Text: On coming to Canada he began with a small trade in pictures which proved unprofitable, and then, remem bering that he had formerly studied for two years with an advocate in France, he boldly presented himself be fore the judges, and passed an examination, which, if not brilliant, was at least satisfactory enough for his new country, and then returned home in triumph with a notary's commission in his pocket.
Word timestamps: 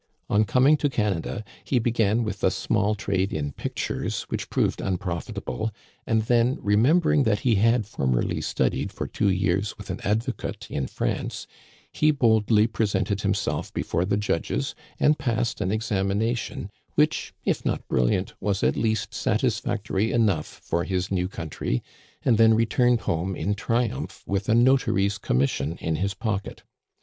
On 0.31 0.45
coming 0.45 0.77
to 0.77 0.89
Canada 0.89 1.43
he 1.63 1.77
began 1.77 2.23
with 2.23 2.43
a 2.43 2.49
small 2.49 2.95
trade 2.95 3.31
in 3.31 3.51
pictures 3.51 4.23
which 4.29 4.49
proved 4.49 4.81
unprofitable, 4.81 5.71
and 6.07 6.23
then, 6.23 6.55
remem 6.57 7.01
bering 7.01 7.21
that 7.23 7.41
he 7.41 7.53
had 7.61 7.85
formerly 7.85 8.41
studied 8.41 8.91
for 8.91 9.05
two 9.05 9.29
years 9.29 9.77
with 9.77 9.91
an 9.91 9.99
advocate 10.03 10.65
in 10.71 10.87
France, 10.87 11.45
he 11.91 12.09
boldly 12.09 12.65
presented 12.65 13.21
himself 13.21 13.71
be 13.71 13.83
fore 13.83 14.03
the 14.03 14.17
judges, 14.17 14.73
and 14.99 15.19
passed 15.19 15.61
an 15.61 15.71
examination, 15.71 16.71
which, 16.95 17.31
if 17.45 17.63
not 17.63 17.87
brilliant, 17.87 18.33
was 18.41 18.63
at 18.63 18.75
least 18.75 19.13
satisfactory 19.13 20.11
enough 20.11 20.47
for 20.63 20.83
his 20.83 21.11
new 21.11 21.27
country, 21.27 21.83
and 22.25 22.39
then 22.39 22.55
returned 22.55 23.01
home 23.01 23.35
in 23.35 23.53
triumph 23.53 24.23
with 24.25 24.49
a 24.49 24.55
notary's 24.55 25.19
commission 25.19 25.77
in 25.77 25.97
his 25.97 26.15
pocket. 26.15 26.63